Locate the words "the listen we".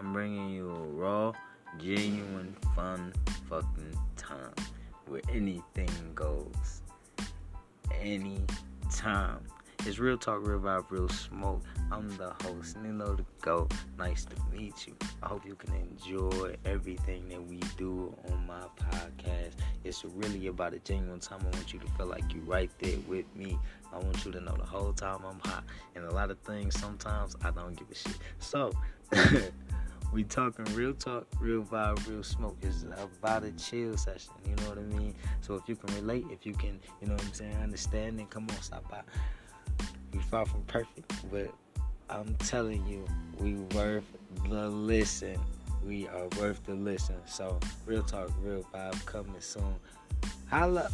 44.48-46.08